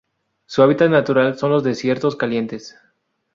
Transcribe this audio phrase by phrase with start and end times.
[0.47, 2.75] Su hábitat natural son los desiertos calientes.